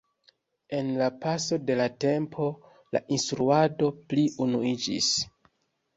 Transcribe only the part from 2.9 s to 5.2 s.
la instruado pli unuiĝis.